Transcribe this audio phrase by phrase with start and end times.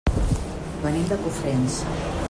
[0.85, 1.81] Venim de Cofrents.